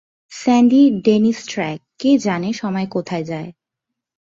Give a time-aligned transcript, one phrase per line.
[0.31, 3.49] Sandy Dennis track, কে জানে সময় কোথায় যায়?